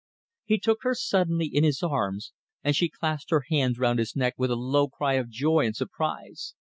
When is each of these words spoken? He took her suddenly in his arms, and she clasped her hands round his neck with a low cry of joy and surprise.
He 0.45 0.57
took 0.57 0.79
her 0.81 0.95
suddenly 0.95 1.45
in 1.45 1.63
his 1.63 1.83
arms, 1.83 2.33
and 2.63 2.75
she 2.75 2.89
clasped 2.89 3.29
her 3.29 3.43
hands 3.51 3.77
round 3.77 3.99
his 3.99 4.15
neck 4.15 4.33
with 4.35 4.49
a 4.49 4.55
low 4.55 4.87
cry 4.87 5.13
of 5.13 5.29
joy 5.29 5.63
and 5.67 5.75
surprise. 5.75 6.55